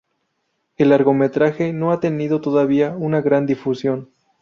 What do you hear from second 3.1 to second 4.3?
gran difusión.